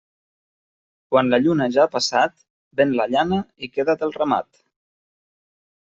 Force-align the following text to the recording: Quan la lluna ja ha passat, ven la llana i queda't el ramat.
Quan 1.13 1.29
la 1.33 1.39
lluna 1.43 1.67
ja 1.77 1.85
ha 1.85 1.91
passat, 1.97 2.35
ven 2.81 2.97
la 3.01 3.09
llana 3.13 3.41
i 3.69 3.73
queda't 3.79 4.07
el 4.09 4.19
ramat. 4.21 4.53